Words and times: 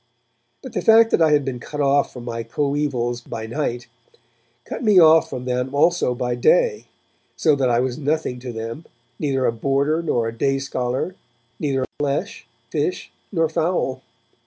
But 0.63 0.73
the 0.73 0.81
fact 0.81 1.11
that 1.11 1.21
I 1.21 1.29
had 1.29 1.45
been 1.45 1.59
cut 1.59 1.79
off 1.79 2.11
from 2.11 2.25
my 2.25 2.41
coevals 2.41 3.21
by 3.21 3.45
night, 3.45 3.85
cut 4.65 4.83
me 4.83 4.97
off 4.99 5.29
from 5.29 5.45
them 5.45 5.75
also 5.75 6.15
by 6.15 6.33
day 6.33 6.85
so 7.35 7.55
that 7.55 7.69
I 7.69 7.81
was 7.81 7.99
nothing 7.99 8.39
to 8.39 8.51
them, 8.51 8.85
neither 9.19 9.45
a 9.45 9.51
boarder 9.53 10.01
nor 10.01 10.27
a 10.27 10.35
day 10.35 10.57
scholar, 10.57 11.13
neither 11.59 11.85
flesh, 11.99 12.47
fish 12.71 13.11
nor 13.31 13.47
fowl. 13.47 14.01